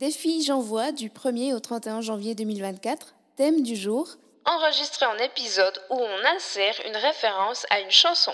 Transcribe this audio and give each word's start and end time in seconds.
Défi 0.00 0.42
J'envoie 0.42 0.92
du 0.92 1.10
1er 1.10 1.52
au 1.52 1.60
31 1.60 2.00
janvier 2.00 2.34
2024. 2.34 3.14
Thème 3.36 3.62
du 3.62 3.76
jour 3.76 4.08
Enregistré 4.46 5.04
en 5.04 5.18
épisode 5.18 5.78
où 5.90 5.96
on 5.96 6.34
insère 6.34 6.72
une 6.86 6.96
référence 6.96 7.66
à 7.68 7.80
une 7.80 7.90
chanson. 7.90 8.32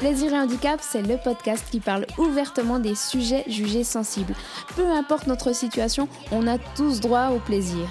Plaisir 0.00 0.32
et 0.32 0.38
handicap, 0.38 0.80
c'est 0.80 1.02
le 1.02 1.18
podcast 1.18 1.66
qui 1.70 1.80
parle 1.80 2.06
ouvertement 2.16 2.78
des 2.78 2.94
sujets 2.94 3.44
jugés 3.46 3.84
sensibles. 3.84 4.34
Peu 4.74 4.86
importe 4.86 5.26
notre 5.26 5.52
situation, 5.54 6.08
on 6.30 6.46
a 6.46 6.56
tous 6.76 7.00
droit 7.00 7.28
au 7.28 7.40
plaisir. 7.40 7.86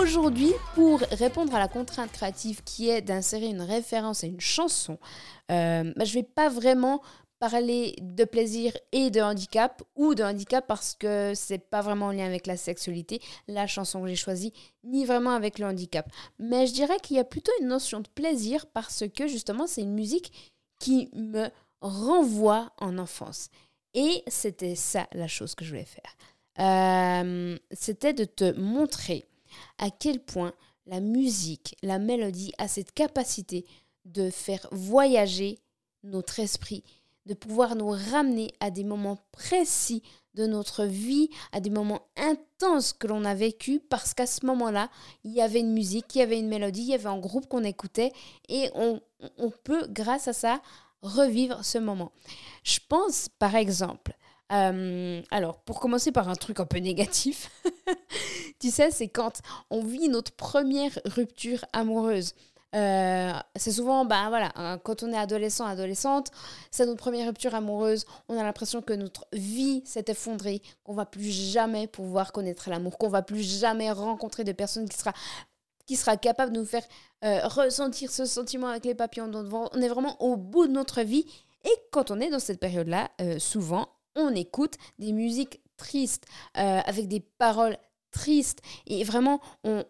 Aujourd'hui, 0.00 0.52
pour 0.74 1.00
répondre 1.00 1.54
à 1.54 1.58
la 1.58 1.68
contrainte 1.68 2.10
créative 2.10 2.62
qui 2.64 2.88
est 2.88 3.02
d'insérer 3.02 3.48
une 3.48 3.60
référence 3.60 4.24
à 4.24 4.28
une 4.28 4.40
chanson, 4.40 4.98
euh, 5.52 5.92
bah, 5.94 6.04
je 6.04 6.16
ne 6.16 6.22
vais 6.22 6.28
pas 6.34 6.48
vraiment 6.48 7.02
parler 7.38 7.94
de 8.00 8.24
plaisir 8.24 8.72
et 8.92 9.10
de 9.10 9.20
handicap 9.20 9.82
ou 9.96 10.14
de 10.14 10.22
handicap 10.22 10.66
parce 10.66 10.94
que 10.94 11.34
c'est 11.34 11.58
pas 11.58 11.82
vraiment 11.82 12.06
en 12.06 12.12
lien 12.12 12.24
avec 12.24 12.46
la 12.46 12.56
sexualité, 12.56 13.20
la 13.46 13.66
chanson 13.66 14.00
que 14.00 14.08
j'ai 14.08 14.16
choisie, 14.16 14.54
ni 14.84 15.04
vraiment 15.04 15.32
avec 15.32 15.58
le 15.58 15.66
handicap. 15.66 16.10
Mais 16.38 16.66
je 16.66 16.72
dirais 16.72 16.98
qu'il 17.02 17.16
y 17.16 17.20
a 17.20 17.24
plutôt 17.24 17.52
une 17.60 17.68
notion 17.68 18.00
de 18.00 18.08
plaisir 18.08 18.66
parce 18.72 19.04
que 19.14 19.28
justement 19.28 19.66
c'est 19.66 19.82
une 19.82 19.94
musique 19.94 20.54
qui 20.78 21.10
me 21.12 21.48
renvoie 21.82 22.72
en 22.78 22.96
enfance. 22.96 23.50
Et 23.92 24.22
c'était 24.28 24.76
ça 24.76 25.08
la 25.12 25.28
chose 25.28 25.54
que 25.54 25.64
je 25.64 25.70
voulais 25.70 25.84
faire. 25.84 26.16
Euh, 26.58 27.58
c'était 27.72 28.14
de 28.14 28.24
te 28.24 28.58
montrer 28.58 29.26
à 29.78 29.90
quel 29.90 30.20
point 30.20 30.52
la 30.86 31.00
musique, 31.00 31.76
la 31.82 31.98
mélodie 31.98 32.52
a 32.58 32.68
cette 32.68 32.92
capacité 32.92 33.64
de 34.04 34.30
faire 34.30 34.66
voyager 34.72 35.58
notre 36.02 36.40
esprit, 36.40 36.82
de 37.26 37.34
pouvoir 37.34 37.76
nous 37.76 37.90
ramener 37.90 38.52
à 38.60 38.70
des 38.70 38.84
moments 38.84 39.18
précis 39.32 40.02
de 40.34 40.46
notre 40.46 40.84
vie, 40.84 41.28
à 41.52 41.60
des 41.60 41.70
moments 41.70 42.02
intenses 42.16 42.92
que 42.92 43.06
l'on 43.06 43.24
a 43.24 43.34
vécu, 43.34 43.80
parce 43.80 44.14
qu'à 44.14 44.26
ce 44.26 44.46
moment-là, 44.46 44.90
il 45.24 45.32
y 45.32 45.40
avait 45.40 45.60
une 45.60 45.72
musique, 45.72 46.14
il 46.14 46.18
y 46.18 46.22
avait 46.22 46.38
une 46.38 46.48
mélodie, 46.48 46.82
il 46.82 46.88
y 46.88 46.94
avait 46.94 47.06
un 47.06 47.18
groupe 47.18 47.48
qu'on 47.48 47.64
écoutait, 47.64 48.12
et 48.48 48.70
on, 48.74 49.00
peut, 49.64 49.86
grâce 49.88 50.28
à 50.28 50.32
ça, 50.32 50.62
revivre 51.02 51.64
ce 51.64 51.78
moment. 51.78 52.12
Je 52.62 52.78
pense, 52.88 53.28
par 53.28 53.54
exemple, 53.56 54.16
euh, 54.52 55.22
alors, 55.30 55.58
pour 55.60 55.80
commencer 55.80 56.10
par 56.12 56.28
un 56.28 56.34
truc 56.34 56.60
un 56.60 56.66
peu 56.66 56.78
négatif, 56.78 57.50
tu 58.60 58.70
sais, 58.70 58.90
c'est 58.90 59.08
quand 59.08 59.40
on 59.70 59.82
vit 59.82 60.08
notre 60.08 60.32
première 60.32 60.98
rupture 61.04 61.64
amoureuse. 61.72 62.34
Euh, 62.76 63.32
c'est 63.56 63.72
souvent, 63.72 64.04
bah 64.04 64.28
voilà, 64.28 64.52
hein, 64.54 64.78
quand 64.78 65.02
on 65.02 65.12
est 65.12 65.18
adolescent, 65.18 65.66
adolescente, 65.66 66.30
c'est 66.70 66.86
notre 66.86 67.00
première 67.00 67.26
rupture 67.26 67.54
amoureuse. 67.54 68.04
On 68.28 68.38
a 68.38 68.42
l'impression 68.42 68.80
que 68.80 68.92
notre 68.92 69.26
vie 69.32 69.82
s'est 69.84 70.04
effondrée, 70.08 70.62
qu'on 70.84 70.94
va 70.94 71.06
plus 71.06 71.30
jamais 71.30 71.86
pouvoir 71.86 72.32
connaître 72.32 72.70
l'amour, 72.70 72.98
qu'on 72.98 73.08
va 73.08 73.22
plus 73.22 73.42
jamais 73.42 73.90
rencontrer 73.90 74.44
de 74.44 74.52
personne 74.52 74.88
qui 74.88 74.96
sera 74.96 75.12
qui 75.86 75.98
capable 76.22 76.52
de 76.52 76.60
nous 76.60 76.66
faire 76.66 76.84
euh, 77.24 77.40
ressentir 77.48 78.12
ce 78.12 78.24
sentiment 78.24 78.68
avec 78.68 78.84
les 78.84 78.94
papillons 78.94 79.28
On 79.72 79.82
est 79.82 79.88
vraiment 79.88 80.22
au 80.22 80.36
bout 80.36 80.68
de 80.68 80.72
notre 80.72 81.02
vie. 81.02 81.26
Et 81.64 81.72
quand 81.90 82.12
on 82.12 82.20
est 82.20 82.30
dans 82.30 82.38
cette 82.38 82.60
période-là, 82.60 83.10
souvent, 83.38 83.88
on 84.20 84.34
écoute 84.34 84.74
des 84.98 85.12
musiques 85.12 85.60
tristes, 85.76 86.26
avec 86.54 87.08
des 87.08 87.20
paroles 87.20 87.76
triste. 88.10 88.60
Et 88.86 89.04
vraiment, 89.04 89.40
on, 89.64 89.84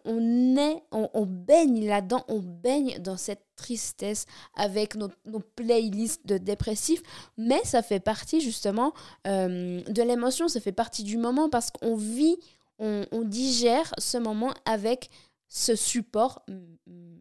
est, 0.57 0.83
on, 0.91 1.25
baigne 1.25 1.87
là-dedans, 1.87 2.23
on 2.27 2.39
baigne 2.39 2.99
dans 2.99 3.17
cette 3.17 3.43
tristesse 3.55 4.25
avec 4.55 4.95
nos, 4.95 5.09
playlists 5.55 6.25
de 6.25 6.37
dépressifs. 6.37 7.01
Mais 7.37 7.61
ça 7.63 7.81
fait 7.81 7.99
partie 7.99 8.41
justement 8.41 8.93
euh, 9.27 9.81
de 9.81 10.03
l'émotion, 10.03 10.47
ça 10.47 10.59
fait 10.59 10.71
partie 10.71 11.03
du 11.03 11.17
moment 11.17 11.49
parce 11.49 11.71
qu'on 11.71 11.95
vit, 11.95 12.37
on, 12.79 13.05
digère 13.23 13.93
ce 13.97 14.17
moment 14.17 14.53
avec 14.65 15.09
ce 15.47 15.75
support, 15.75 16.43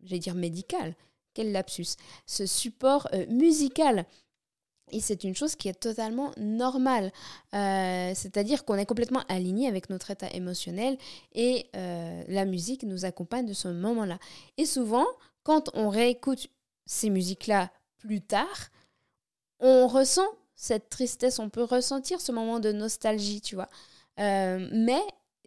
j'allais 0.05 0.21
dire 0.21 0.35
médical, 0.35 0.95
quel 1.35 1.53
lapsus, 1.53 1.97
ce 2.27 2.47
support 2.47 3.09
euh, 3.13 3.27
musical. 3.29 4.07
Et 4.91 5.01
c'est 5.01 5.25
une 5.25 5.35
chose 5.35 5.57
qui 5.57 5.69
est 5.69 5.79
totalement 5.79 6.33
normale. 6.37 7.13
Euh, 7.55 8.13
c'est-à-dire 8.15 8.65
qu'on 8.65 8.77
est 8.77 8.87
complètement 8.87 9.23
aligné 9.29 9.69
avec 9.69 9.91
notre 9.91 10.11
état 10.11 10.29
émotionnel 10.33 10.97
et 11.35 11.67
euh, 11.77 12.23
la 12.29 12.45
musique 12.45 12.83
nous 12.85 13.05
accompagne 13.05 13.47
de 13.47 13.53
ce 13.53 13.69
moment-là. 13.69 14.19
Et 14.57 14.67
souvent, 14.67 15.07
quand 15.43 15.71
on 15.75 15.89
réécoute 15.89 16.49
ces 16.87 17.11
musiques-là 17.11 17.71
plus 17.99 18.21
tard, 18.21 18.71
on 19.61 19.87
ressent 19.87 20.27
cette 20.55 20.91
tristesse, 20.91 21.39
on 21.39 21.49
peut 21.49 21.65
ressentir 21.65 22.21
ce 22.21 22.33
moment 22.33 22.61
de 22.61 22.73
nostalgie, 22.73 23.41
tu 23.41 23.55
vois. 23.55 23.69
Euh, 24.19 24.69
mais 24.73 25.01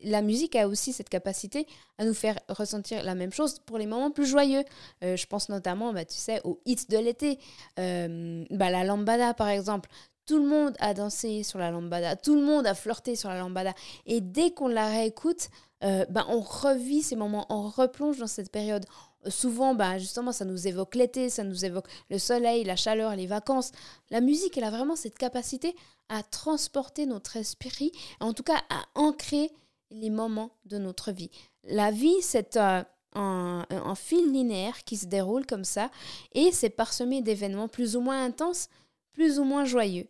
la 0.03 0.21
musique 0.21 0.55
a 0.55 0.67
aussi 0.67 0.93
cette 0.93 1.09
capacité 1.09 1.65
à 1.97 2.05
nous 2.05 2.13
faire 2.13 2.37
ressentir 2.49 3.03
la 3.03 3.15
même 3.15 3.31
chose 3.31 3.59
pour 3.59 3.77
les 3.77 3.85
moments 3.85 4.11
plus 4.11 4.25
joyeux. 4.25 4.63
Euh, 5.03 5.15
je 5.15 5.25
pense 5.25 5.49
notamment, 5.49 5.93
bah, 5.93 6.05
tu 6.05 6.17
sais, 6.17 6.41
aux 6.43 6.59
hits 6.65 6.85
de 6.89 6.97
l'été. 6.97 7.39
Euh, 7.79 8.45
bah, 8.49 8.69
la 8.69 8.83
lambada, 8.83 9.33
par 9.33 9.49
exemple. 9.49 9.89
Tout 10.25 10.37
le 10.37 10.47
monde 10.47 10.73
a 10.79 10.93
dansé 10.93 11.43
sur 11.43 11.59
la 11.59 11.69
lambada, 11.69 12.15
tout 12.15 12.35
le 12.35 12.41
monde 12.41 12.65
a 12.65 12.73
flirté 12.73 13.17
sur 13.17 13.27
la 13.27 13.39
lambada. 13.39 13.73
Et 14.05 14.21
dès 14.21 14.51
qu'on 14.51 14.69
la 14.69 14.87
réécoute, 14.87 15.49
euh, 15.83 16.05
bah, 16.09 16.25
on 16.29 16.39
revit 16.39 17.01
ces 17.01 17.17
moments, 17.17 17.45
on 17.49 17.67
replonge 17.67 18.19
dans 18.19 18.27
cette 18.27 18.49
période. 18.49 18.85
Souvent, 19.27 19.75
bah, 19.75 19.97
justement, 19.97 20.31
ça 20.31 20.45
nous 20.45 20.65
évoque 20.65 20.95
l'été, 20.95 21.29
ça 21.29 21.43
nous 21.43 21.65
évoque 21.65 21.87
le 22.09 22.19
soleil, 22.19 22.63
la 22.63 22.77
chaleur, 22.77 23.17
les 23.17 23.27
vacances. 23.27 23.71
La 24.11 24.21
musique, 24.21 24.57
elle 24.57 24.63
a 24.63 24.71
vraiment 24.71 24.95
cette 24.95 25.17
capacité 25.17 25.75
à 26.07 26.23
transporter 26.23 27.05
notre 27.05 27.35
esprit, 27.35 27.91
en 28.21 28.33
tout 28.33 28.43
cas 28.43 28.61
à 28.69 28.83
ancrer 28.95 29.51
les 29.93 30.09
moments 30.09 30.51
de 30.65 30.77
notre 30.77 31.11
vie. 31.11 31.31
La 31.63 31.91
vie, 31.91 32.21
c'est 32.21 32.57
un, 32.57 32.85
un, 33.15 33.95
fil 33.95 34.31
linéaire 34.31 34.83
qui 34.83 34.97
se 34.97 35.05
déroule 35.05 35.45
comme 35.45 35.63
ça 35.63 35.91
et 36.33 36.51
c'est 36.51 36.69
parsemé 36.69 37.21
d'événements 37.21 37.67
plus 37.67 37.95
ou 37.95 38.01
moins 38.01 38.23
intenses, 38.23 38.69
plus 39.13 39.39
ou 39.39 39.43
moins 39.43 39.65
joyeux. 39.65 40.07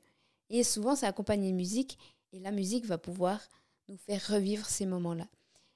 Et 0.49 0.63
souvent, 0.63 0.95
c'est 0.95 1.05
accompagné 1.05 1.51
de 1.51 1.55
musique 1.55 1.97
et 2.31 2.39
la 2.39 2.51
musique 2.51 2.85
va 2.85 2.97
pouvoir 2.97 3.39
nous 3.89 3.97
faire 3.97 4.25
revivre 4.27 4.65
ces 4.65 4.85
moments-là. 4.85 5.27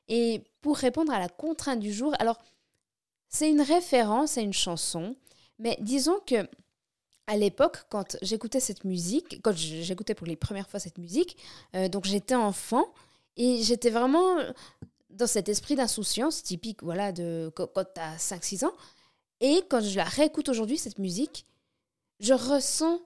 Et 0.07 0.43
pour 0.61 0.77
répondre 0.77 1.11
à 1.11 1.19
la 1.19 1.29
contrainte 1.29 1.79
du 1.79 1.91
jour, 1.91 2.13
alors, 2.19 2.39
c'est 3.27 3.49
une 3.49 3.61
référence 3.61 4.37
à 4.37 4.41
une 4.41 4.53
chanson, 4.53 5.15
mais 5.59 5.77
disons 5.81 6.19
que 6.25 6.47
à 7.29 7.35
l'époque, 7.35 7.79
quand 7.89 8.15
j'écoutais 8.21 8.61
cette 8.61 8.85
musique, 8.85 9.41
quand 9.43 9.53
j'écoutais 9.53 10.15
pour 10.15 10.27
les 10.27 10.37
premières 10.37 10.69
fois 10.69 10.79
cette 10.79 10.97
musique, 10.97 11.37
euh, 11.75 11.89
donc 11.89 12.05
j'étais 12.05 12.35
enfant, 12.35 12.85
et 13.37 13.61
j'étais 13.63 13.89
vraiment 13.89 14.35
dans 15.09 15.27
cet 15.27 15.49
esprit 15.49 15.75
d'insouciance 15.75 16.43
typique 16.43 16.83
voilà, 16.83 17.11
de 17.11 17.51
quand, 17.55 17.67
tu 17.67 18.01
as 18.01 18.17
5-6 18.17 18.65
ans. 18.65 18.73
Et 19.39 19.61
quand 19.69 19.81
je 19.81 19.95
la 19.95 20.03
réécoute 20.03 20.49
aujourd'hui, 20.49 20.77
cette 20.77 20.99
musique, 20.99 21.45
je 22.19 22.33
ressens 22.33 22.99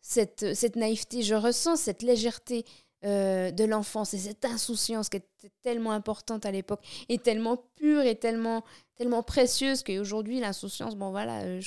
cette, 0.00 0.54
cette 0.54 0.76
naïveté, 0.76 1.22
je 1.22 1.34
ressens 1.34 1.76
cette 1.76 2.02
légèreté 2.02 2.64
euh, 3.04 3.50
de 3.50 3.64
l'enfance 3.64 4.14
et 4.14 4.18
cette 4.18 4.44
insouciance 4.44 5.08
qui 5.08 5.18
était 5.18 5.52
tellement 5.62 5.92
importante 5.92 6.46
à 6.46 6.50
l'époque 6.50 6.80
et 7.08 7.18
tellement 7.18 7.56
pure 7.76 8.02
et 8.02 8.14
tellement, 8.14 8.64
tellement 8.94 9.22
précieuse 9.22 9.82
qu'aujourd'hui, 9.82 10.40
l'insouciance, 10.40 10.94
bon 10.96 11.10
voilà, 11.10 11.42
euh, 11.42 11.60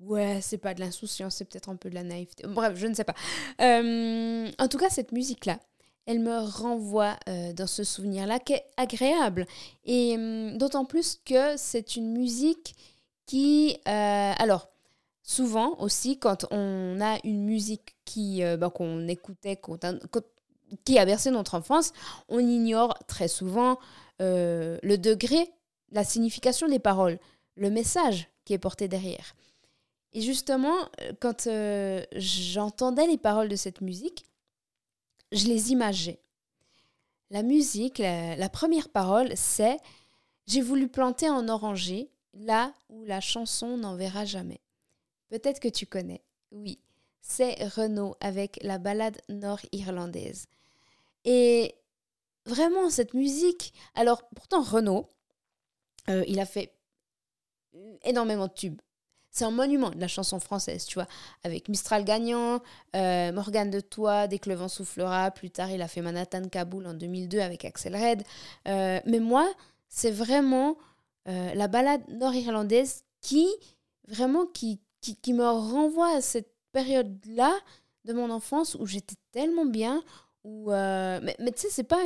ouais, 0.00 0.40
c'est 0.42 0.58
pas 0.58 0.74
de 0.74 0.80
l'insouciance, 0.80 1.36
c'est 1.36 1.44
peut-être 1.44 1.68
un 1.68 1.76
peu 1.76 1.90
de 1.90 1.94
la 1.94 2.02
naïveté. 2.02 2.44
Bref, 2.46 2.76
je 2.76 2.86
ne 2.86 2.94
sais 2.94 3.04
pas. 3.04 3.14
Euh, 3.60 4.50
en 4.58 4.68
tout 4.68 4.78
cas, 4.78 4.90
cette 4.90 5.12
musique-là, 5.12 5.60
elle 6.06 6.20
me 6.20 6.38
renvoie 6.38 7.16
euh, 7.28 7.52
dans 7.52 7.66
ce 7.66 7.84
souvenir-là 7.84 8.38
qui 8.38 8.54
est 8.54 8.64
agréable. 8.76 9.46
Et 9.84 10.14
hum, 10.16 10.58
d'autant 10.58 10.84
plus 10.84 11.20
que 11.24 11.56
c'est 11.56 11.96
une 11.96 12.12
musique 12.12 12.74
qui... 13.26 13.76
Euh, 13.88 14.32
alors, 14.36 14.68
souvent 15.22 15.78
aussi, 15.78 16.18
quand 16.18 16.46
on 16.50 17.00
a 17.00 17.18
une 17.24 17.44
musique 17.44 17.96
qui 18.04 18.42
euh, 18.42 18.56
bah, 18.56 18.70
qu'on 18.70 19.06
écoutait, 19.06 19.60
qui 20.84 20.98
a 20.98 21.04
bercé 21.04 21.30
notre 21.30 21.54
enfance, 21.54 21.92
on 22.28 22.40
ignore 22.40 22.98
très 23.06 23.28
souvent 23.28 23.78
le 24.20 24.96
degré, 24.98 25.50
la 25.90 26.04
signification 26.04 26.68
des 26.68 26.78
paroles, 26.78 27.18
le 27.56 27.70
message 27.70 28.28
qui 28.44 28.52
est 28.52 28.58
porté 28.58 28.86
derrière. 28.86 29.34
Et 30.12 30.20
justement, 30.20 30.76
quand 31.20 31.48
j'entendais 32.14 33.08
les 33.08 33.18
paroles 33.18 33.48
de 33.48 33.56
cette 33.56 33.80
musique, 33.80 34.24
je 35.32 35.46
les 35.46 35.72
imageais. 35.72 36.20
La 37.30 37.42
musique, 37.42 37.98
la, 37.98 38.48
première 38.48 38.90
parole, 38.90 39.32
c'est 39.34 39.78
J'ai 40.46 40.60
voulu 40.60 40.88
planter 40.88 41.26
un 41.26 41.48
oranger 41.48 42.10
là 42.34 42.74
où 42.88 43.04
la 43.04 43.20
chanson 43.20 43.78
n'en 43.78 43.96
verra 43.96 44.24
jamais. 44.24 44.60
Peut-être 45.28 45.60
que 45.60 45.68
tu 45.68 45.86
connais. 45.86 46.22
Oui, 46.50 46.78
c'est 47.22 47.64
Renaud 47.64 48.16
avec 48.20 48.58
la 48.62 48.78
balade 48.78 49.18
nord-irlandaise. 49.30 50.46
Et 51.24 51.74
vraiment 52.44 52.90
cette 52.90 53.14
musique. 53.14 53.72
Alors 53.94 54.28
pourtant 54.34 54.62
Renaud, 54.62 55.08
euh, 56.10 56.24
il 56.28 56.38
a 56.40 56.46
fait 56.46 56.74
énormément 58.02 58.48
de 58.48 58.52
tubes. 58.52 58.80
C'est 59.32 59.44
un 59.44 59.50
monument 59.50 59.90
de 59.90 60.00
la 60.00 60.08
chanson 60.08 60.38
française, 60.38 60.84
tu 60.84 60.94
vois, 60.94 61.08
avec 61.42 61.68
Mistral 61.68 62.04
gagnant, 62.04 62.60
euh, 62.94 63.32
Morgane 63.32 63.70
de 63.70 63.80
Toi, 63.80 64.28
Dès 64.28 64.38
que 64.38 64.48
le 64.48 64.54
vent 64.54 64.68
soufflera. 64.68 65.30
Plus 65.30 65.50
tard, 65.50 65.70
il 65.70 65.82
a 65.82 65.88
fait 65.88 66.02
Manhattan 66.02 66.48
Kaboul 66.48 66.86
en 66.86 66.94
2002 66.94 67.40
avec 67.40 67.64
Axel 67.64 67.96
Red. 67.96 68.22
Euh, 68.68 69.00
mais 69.06 69.20
moi, 69.20 69.50
c'est 69.88 70.10
vraiment 70.10 70.76
la 71.24 71.68
balade 71.68 72.02
nord-irlandaise 72.08 73.04
qui, 73.20 73.48
vraiment, 74.08 74.44
qui, 74.44 74.80
qui, 75.00 75.14
qui, 75.14 75.32
me 75.32 75.44
renvoie 75.44 76.16
à 76.16 76.20
cette 76.20 76.52
période-là 76.72 77.52
de 78.04 78.12
mon 78.12 78.28
enfance 78.28 78.74
où 78.74 78.86
j'étais 78.86 79.14
tellement 79.30 79.64
bien. 79.64 80.02
Où, 80.42 80.70
mais, 80.70 81.36
mais 81.38 81.52
tu 81.52 81.62
sais, 81.62 81.70
c'est 81.70 81.84
pas 81.84 82.00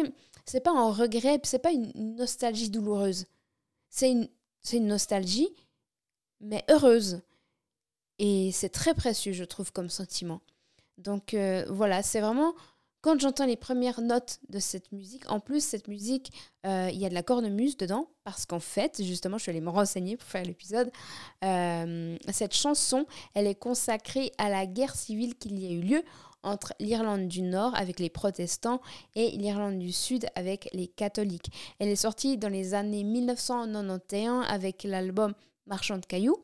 c'est 0.47 0.61
pas 0.61 0.71
un 0.71 0.93
regret, 0.93 1.41
c'est 1.43 1.59
pas 1.59 1.73
une 1.73 1.93
nostalgie 2.17 2.71
douloureuse. 2.71 3.27
C'est 3.91 4.11
une, 4.11 4.29
c'est 4.63 4.77
une 4.79 4.87
nostalgie, 4.87 5.49
mais 6.41 6.65
heureuse. 6.71 7.21
Et 8.19 8.51
c'est 8.53 8.71
très 8.71 8.95
précieux, 8.95 9.33
je 9.33 9.45
trouve, 9.45 9.73
comme 9.73 9.91
sentiment. 9.91 10.41
Donc 10.99 11.35
euh, 11.35 11.67
voilà, 11.69 12.03
c'est 12.03 12.21
vraiment 12.21 12.55
quand 13.03 13.21
j'entends 13.21 13.47
les 13.47 13.57
premières 13.57 14.01
notes 14.01 14.41
de 14.49 14.59
cette 14.59 14.91
musique. 14.91 15.31
En 15.31 15.39
plus, 15.39 15.63
cette 15.63 15.87
musique, 15.87 16.33
euh, 16.67 16.89
il 16.93 16.99
y 16.99 17.07
a 17.07 17.09
de 17.09 17.15
la 17.15 17.23
cornemuse 17.23 17.77
dedans, 17.77 18.09
parce 18.25 18.47
qu'en 18.47 18.59
fait, 18.59 19.01
justement, 19.05 19.39
je 19.39 19.45
suis 19.45 19.51
allée 19.51 19.61
me 19.61 19.71
renseigner 19.71 20.17
pour 20.17 20.27
faire 20.27 20.45
l'épisode. 20.45 20.91
Euh, 21.45 22.17
cette 22.33 22.55
chanson, 22.55 23.07
elle 23.35 23.47
est 23.47 23.55
consacrée 23.55 24.33
à 24.39 24.49
la 24.49 24.67
guerre 24.67 24.97
civile 24.97 25.37
qu'il 25.37 25.57
y 25.57 25.69
a 25.69 25.71
eu 25.71 25.83
lieu 25.83 26.03
entre 26.43 26.75
l'Irlande 26.81 27.29
du 27.29 27.43
Nord 27.43 27.77
avec 27.77 28.01
les 28.01 28.11
protestants 28.11 28.81
et 29.15 29.31
l'Irlande 29.33 29.79
du 29.79 29.93
Sud 29.93 30.27
avec 30.35 30.69
les 30.73 30.89
catholiques. 30.89 31.53
Elle 31.79 31.89
est 31.89 31.97
sortie 31.97 32.39
dans 32.39 32.49
les 32.49 32.75
années 32.75 33.05
1991 33.05 34.45
avec 34.49 34.83
l'album 34.83 35.33
Marchand 35.67 35.99
de 35.99 36.07
cailloux. 36.07 36.43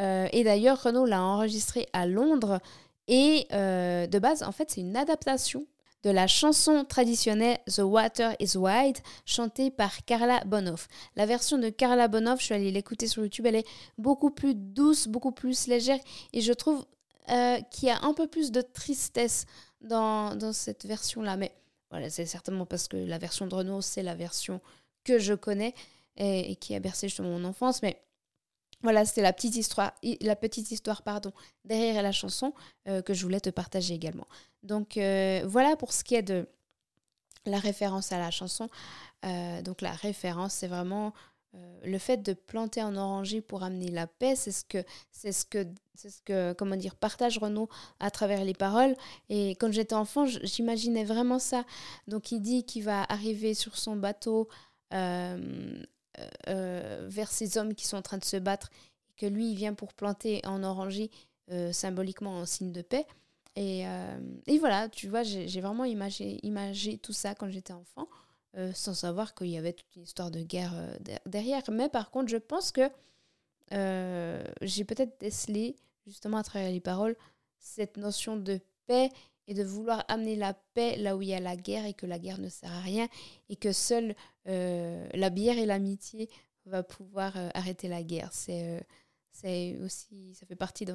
Euh, 0.00 0.28
et 0.32 0.44
d'ailleurs, 0.44 0.82
Renault 0.82 1.06
l'a 1.06 1.22
enregistré 1.22 1.86
à 1.92 2.06
Londres. 2.06 2.60
Et 3.08 3.46
euh, 3.52 4.06
de 4.06 4.18
base, 4.18 4.42
en 4.42 4.52
fait, 4.52 4.70
c'est 4.70 4.80
une 4.80 4.96
adaptation 4.96 5.66
de 6.02 6.10
la 6.10 6.26
chanson 6.26 6.84
traditionnelle 6.84 7.58
The 7.72 7.80
Water 7.80 8.34
is 8.40 8.56
White, 8.56 9.02
chantée 9.24 9.70
par 9.70 10.04
Carla 10.04 10.42
Bonoff. 10.44 10.88
La 11.14 11.26
version 11.26 11.58
de 11.58 11.68
Carla 11.68 12.08
Bonoff, 12.08 12.40
je 12.40 12.46
suis 12.46 12.54
allée 12.54 12.72
l'écouter 12.72 13.06
sur 13.06 13.22
YouTube, 13.22 13.46
elle 13.46 13.56
est 13.56 13.68
beaucoup 13.98 14.30
plus 14.30 14.54
douce, 14.54 15.06
beaucoup 15.06 15.30
plus 15.30 15.68
légère, 15.68 16.00
et 16.32 16.40
je 16.40 16.52
trouve 16.52 16.84
euh, 17.30 17.60
qui 17.70 17.88
a 17.88 18.02
un 18.02 18.14
peu 18.14 18.26
plus 18.26 18.50
de 18.50 18.62
tristesse 18.62 19.46
dans, 19.80 20.34
dans 20.34 20.52
cette 20.52 20.86
version-là. 20.86 21.36
Mais 21.36 21.52
voilà, 21.90 22.10
c'est 22.10 22.26
certainement 22.26 22.66
parce 22.66 22.88
que 22.88 22.96
la 22.96 23.18
version 23.18 23.46
de 23.46 23.54
Renault, 23.54 23.80
c'est 23.80 24.02
la 24.02 24.16
version 24.16 24.60
que 25.04 25.18
je 25.18 25.34
connais 25.34 25.74
et, 26.16 26.56
qui 26.56 26.74
a 26.74 26.80
bercé 26.80 27.08
justement 27.08 27.38
mon 27.38 27.44
enfance. 27.44 27.82
Mais 27.82 28.02
voilà, 28.82 29.04
c'était 29.04 29.22
la 29.22 29.32
petite 29.32 29.56
histoire, 29.56 31.02
pardon, 31.02 31.32
derrière 31.64 32.02
la 32.02 32.12
chanson 32.12 32.52
euh, 32.88 33.02
que 33.02 33.14
je 33.14 33.22
voulais 33.22 33.40
te 33.40 33.50
partager 33.50 33.94
également. 33.94 34.26
Donc 34.62 34.96
euh, 34.96 35.42
voilà 35.46 35.76
pour 35.76 35.92
ce 35.92 36.04
qui 36.04 36.14
est 36.14 36.22
de 36.22 36.46
la 37.46 37.58
référence 37.58 38.12
à 38.12 38.18
la 38.18 38.30
chanson. 38.30 38.68
donc 39.64 39.80
la 39.80 39.92
référence, 39.92 40.52
c'est 40.54 40.68
vraiment 40.68 41.12
euh, 41.54 41.78
le 41.84 41.98
fait 41.98 42.16
de 42.16 42.32
planter 42.32 42.80
un 42.80 42.96
oranger 42.96 43.42
pour 43.42 43.62
amener 43.62 43.90
la 43.90 44.06
paix, 44.06 44.34
c'est 44.36 44.52
ce 44.52 44.64
que, 44.64 44.82
c'est 45.10 45.32
ce 45.32 45.44
que, 45.44 45.66
c'est 45.94 46.08
ce 46.08 46.22
que, 46.22 46.54
comment 46.54 46.76
dire, 46.76 46.96
partage 46.96 47.36
Renaud 47.36 47.68
à 48.00 48.10
travers 48.10 48.42
les 48.44 48.54
paroles. 48.54 48.96
Et 49.28 49.50
quand 49.50 49.70
j'étais 49.70 49.94
enfant, 49.94 50.24
j'imaginais 50.26 51.04
vraiment 51.04 51.38
ça. 51.38 51.64
Donc 52.08 52.32
il 52.32 52.40
dit 52.40 52.64
qu'il 52.64 52.84
va 52.84 53.02
arriver 53.02 53.52
sur 53.52 53.76
son 53.76 53.96
bateau 53.96 54.48
euh, 54.94 55.82
euh, 56.48 57.06
vers 57.08 57.30
ces 57.30 57.58
hommes 57.58 57.74
qui 57.74 57.86
sont 57.86 57.96
en 57.96 58.02
train 58.02 58.18
de 58.18 58.24
se 58.24 58.36
battre, 58.36 58.70
et 59.10 59.20
que 59.20 59.26
lui 59.26 59.50
il 59.50 59.56
vient 59.56 59.74
pour 59.74 59.94
planter 59.94 60.40
un 60.44 60.62
oranger 60.62 61.10
symboliquement 61.72 62.38
en 62.38 62.46
signe 62.46 62.72
de 62.72 62.80
paix. 62.80 63.06
Et, 63.56 63.84
et 64.46 64.58
voilà, 64.58 64.88
tu 64.88 65.08
vois, 65.08 65.22
j'ai 65.22 65.60
vraiment 65.60 65.84
imagé, 65.84 66.38
imagé 66.42 66.96
tout 66.96 67.12
ça 67.12 67.34
quand 67.34 67.50
j'étais 67.50 67.74
enfant. 67.74 68.08
Euh, 68.58 68.70
sans 68.74 68.92
savoir 68.92 69.34
qu'il 69.34 69.46
y 69.46 69.56
avait 69.56 69.72
toute 69.72 69.96
une 69.96 70.02
histoire 70.02 70.30
de 70.30 70.42
guerre 70.42 70.74
euh, 70.74 70.94
derrière. 71.24 71.62
Mais 71.70 71.88
par 71.88 72.10
contre, 72.10 72.28
je 72.28 72.36
pense 72.36 72.70
que 72.70 72.90
euh, 73.72 74.44
j'ai 74.60 74.84
peut-être 74.84 75.18
décelé, 75.20 75.74
justement 76.06 76.36
à 76.36 76.42
travers 76.42 76.70
les 76.70 76.80
paroles, 76.80 77.16
cette 77.58 77.96
notion 77.96 78.36
de 78.36 78.60
paix 78.86 79.08
et 79.48 79.54
de 79.54 79.64
vouloir 79.64 80.04
amener 80.08 80.36
la 80.36 80.54
paix 80.54 80.96
là 80.96 81.16
où 81.16 81.22
il 81.22 81.28
y 81.28 81.34
a 81.34 81.40
la 81.40 81.56
guerre 81.56 81.86
et 81.86 81.94
que 81.94 82.06
la 82.06 82.18
guerre 82.18 82.38
ne 82.38 82.48
sert 82.48 82.72
à 82.72 82.80
rien 82.80 83.08
et 83.48 83.56
que 83.56 83.72
seule 83.72 84.14
la 84.44 85.30
bière 85.30 85.58
et 85.58 85.66
l'amitié 85.66 86.28
va 86.66 86.82
pouvoir 86.82 87.36
arrêter 87.54 87.88
la 87.88 88.02
guerre. 88.02 88.30
C'est 88.32 88.84
c'est 89.32 89.78
aussi 89.78 90.34
ça 90.34 90.46
fait 90.46 90.56
partie 90.56 90.86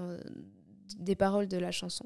des 0.97 1.15
paroles 1.15 1.47
de 1.47 1.57
la 1.57 1.71
chanson. 1.71 2.05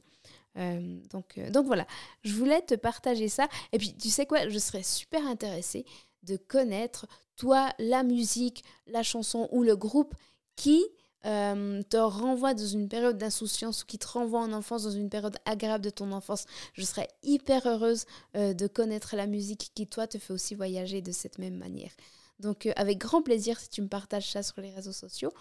Euh, 0.57 0.99
donc, 1.09 1.37
euh, 1.37 1.49
donc 1.49 1.65
voilà, 1.65 1.87
je 2.23 2.33
voulais 2.33 2.61
te 2.61 2.75
partager 2.75 3.29
ça. 3.29 3.47
Et 3.71 3.77
puis 3.77 3.95
tu 3.95 4.09
sais 4.09 4.25
quoi, 4.25 4.49
je 4.49 4.59
serais 4.59 4.83
super 4.83 5.25
intéressée 5.25 5.85
de 6.23 6.37
connaître, 6.37 7.07
toi, 7.35 7.73
la 7.79 8.03
musique, 8.03 8.63
la 8.85 9.03
chanson 9.03 9.47
ou 9.51 9.63
le 9.63 9.75
groupe 9.75 10.13
qui 10.55 10.83
euh, 11.25 11.81
te 11.83 11.97
renvoie 11.97 12.53
dans 12.53 12.65
une 12.65 12.87
période 12.87 13.17
d'insouciance 13.17 13.83
ou 13.83 13.85
qui 13.85 13.97
te 13.97 14.07
renvoie 14.07 14.41
en 14.41 14.53
enfance 14.53 14.83
dans 14.83 14.91
une 14.91 15.09
période 15.09 15.37
agréable 15.45 15.83
de 15.83 15.89
ton 15.89 16.11
enfance. 16.11 16.45
Je 16.73 16.83
serais 16.83 17.07
hyper 17.23 17.67
heureuse 17.67 18.05
de 18.33 18.67
connaître 18.67 19.15
la 19.15 19.27
musique 19.27 19.71
qui, 19.75 19.87
toi, 19.87 20.07
te 20.07 20.17
fait 20.17 20.33
aussi 20.33 20.55
voyager 20.55 21.01
de 21.01 21.11
cette 21.11 21.37
même 21.37 21.57
manière. 21.57 21.91
Donc 22.39 22.67
avec 22.75 22.97
grand 22.97 23.21
plaisir 23.21 23.59
si 23.59 23.69
tu 23.69 23.81
me 23.81 23.87
partages 23.87 24.31
ça 24.31 24.41
sur 24.43 24.61
les 24.61 24.71
réseaux 24.71 24.91
sociaux. 24.91 25.31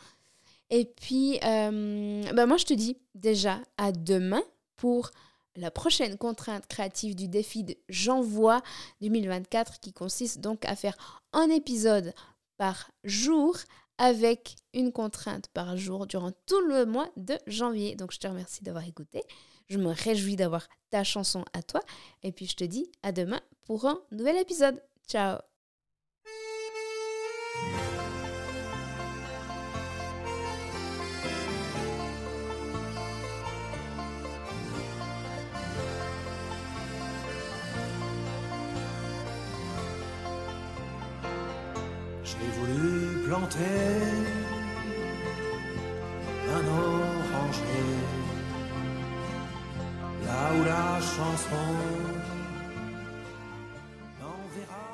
Et 0.70 0.84
puis, 0.84 1.38
bah 1.40 2.46
moi, 2.46 2.56
je 2.56 2.64
te 2.64 2.74
dis 2.74 2.96
déjà 3.14 3.60
à 3.78 3.92
demain 3.92 4.42
pour 4.76 5.10
la 5.56 5.70
prochaine 5.70 6.16
contrainte 6.16 6.66
créative 6.66 7.14
du 7.14 7.28
défi 7.28 7.64
de 7.64 7.76
J'envoie 7.88 8.62
2024 9.00 9.80
qui 9.80 9.92
consiste 9.92 10.40
donc 10.40 10.64
à 10.64 10.76
faire 10.76 10.96
un 11.32 11.48
épisode 11.50 12.14
par 12.56 12.90
jour 13.04 13.56
avec 14.00 14.56
une 14.72 14.92
contrainte 14.92 15.48
par 15.52 15.76
jour 15.76 16.06
durant 16.06 16.32
tout 16.46 16.60
le 16.62 16.86
mois 16.86 17.10
de 17.16 17.38
janvier. 17.46 17.94
Donc 17.94 18.12
je 18.12 18.18
te 18.18 18.26
remercie 18.26 18.64
d'avoir 18.64 18.84
écouté. 18.88 19.22
Je 19.68 19.78
me 19.78 19.90
réjouis 19.92 20.36
d'avoir 20.36 20.66
ta 20.88 21.04
chanson 21.04 21.44
à 21.52 21.62
toi. 21.62 21.82
Et 22.22 22.32
puis 22.32 22.46
je 22.46 22.56
te 22.56 22.64
dis 22.64 22.90
à 23.02 23.12
demain 23.12 23.40
pour 23.66 23.84
un 23.84 24.00
nouvel 24.10 24.38
épisode. 24.38 24.82
Ciao 25.06 25.38
planter 43.30 44.10
un 46.56 46.64
oranger. 46.82 47.92
Là 50.26 50.42
où 50.56 50.60
la 50.64 50.88
chanson 51.14 51.68
n'enverra 54.18 54.89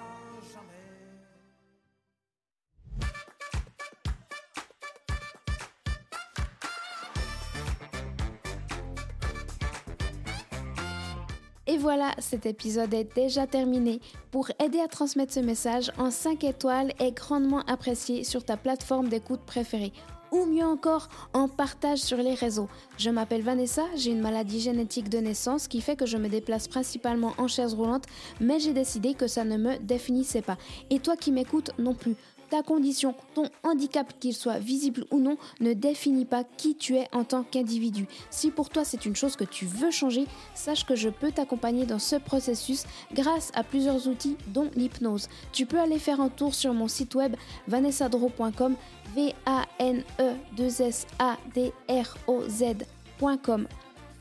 Et 11.69 11.79
voilà, 11.79 12.13
cet 12.21 12.47
épisode 12.47 12.95
est 12.95 13.13
déjà 13.15 13.47
terminé 13.47 14.01
pour 14.31 14.49
aider 14.63 14.79
à 14.79 14.87
transmettre 14.87 15.33
ce 15.33 15.41
message 15.41 15.91
en 15.99 16.13
5 16.13 16.45
étoiles 16.45 16.93
est 17.01 17.11
grandement 17.11 17.63
apprécié 17.67 18.23
sur 18.23 18.45
ta 18.45 18.57
plateforme 18.57 19.09
d'écoute 19.09 19.41
préférée 19.45 19.93
ou 20.31 20.45
mieux 20.47 20.65
encore 20.65 21.09
en 21.33 21.49
partage 21.49 21.99
sur 21.99 22.19
les 22.19 22.35
réseaux. 22.35 22.69
Je 22.99 23.11
m'appelle 23.11 23.43
Vanessa, 23.43 23.85
j'ai 23.97 24.11
une 24.11 24.21
maladie 24.21 24.61
génétique 24.61 25.09
de 25.09 25.19
naissance 25.19 25.69
qui 25.69 25.81
fait 25.81 25.97
que 25.97 26.07
je 26.07 26.17
me 26.17 26.29
déplace 26.29 26.69
principalement 26.69 27.33
en 27.39 27.49
chaise 27.49 27.75
roulante, 27.75 28.05
mais 28.41 28.61
j'ai 28.61 28.73
décidé 28.73 29.15
que 29.15 29.27
ça 29.27 29.45
ne 29.45 29.57
me 29.57 29.77
définissait 29.79 30.43
pas. 30.43 30.59
Et 30.91 31.01
toi 31.01 31.17
qui 31.17 31.33
m'écoutes 31.33 31.71
non 31.79 31.95
plus 31.95 32.17
ta 32.49 32.63
condition, 32.63 33.15
ton 33.35 33.49
handicap, 33.63 34.13
qu'il 34.21 34.35
soit 34.35 34.59
visible 34.59 35.05
ou 35.11 35.19
non, 35.19 35.37
ne 35.61 35.73
définit 35.73 36.25
pas 36.25 36.45
qui 36.45 36.77
tu 36.77 36.97
es 36.97 37.09
en 37.13 37.25
tant 37.25 37.43
qu'individu. 37.43 38.07
Si 38.31 38.51
pour 38.51 38.71
toi 38.71 38.85
c'est 38.85 39.07
une 39.07 39.17
chose 39.17 39.37
que 39.37 39.45
tu 39.45 39.67
veux 39.67 39.91
changer, 39.91 40.27
sache 40.55 40.85
que 40.85 40.97
je 40.97 41.09
peux 41.09 41.33
t'accompagner 41.33 41.87
dans 41.87 41.99
ce 41.99 42.17
processus 42.17 42.85
grâce 43.13 43.51
à 43.55 43.63
plusieurs 43.63 44.09
outils 44.09 44.37
dont 44.49 44.71
l'hypnose. 44.75 45.29
Tu 45.53 45.67
peux 45.67 45.79
aller 45.79 45.99
faire 45.99 46.21
un 46.21 46.29
tour 46.29 46.55
sur 46.55 46.73
mon 46.75 46.89
site 46.89 47.15
web 47.15 47.37
vanessadro.com 47.69 48.77
v 49.15 49.35
a 49.47 49.65
n 49.79 50.03
e 50.19 50.35
2 50.57 50.81
s 50.83 51.07
a 51.19 51.37
d 51.55 51.73
r 51.89 52.17
o 52.27 52.43
z.com. 52.49 53.67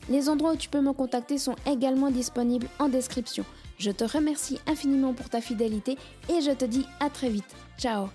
Les 0.08 0.28
endroits 0.28 0.52
où 0.52 0.56
tu 0.56 0.68
peux 0.68 0.80
me 0.80 0.92
contacter 0.92 1.38
sont 1.38 1.56
également 1.66 2.10
disponibles 2.10 2.68
en 2.78 2.88
description. 2.88 3.44
Je 3.78 3.90
te 3.90 4.04
remercie 4.04 4.58
infiniment 4.66 5.12
pour 5.12 5.28
ta 5.28 5.40
fidélité 5.40 5.98
et 6.28 6.40
je 6.40 6.52
te 6.52 6.64
dis 6.64 6.86
à 7.00 7.10
très 7.10 7.28
vite. 7.28 7.54
Ciao 7.78 8.08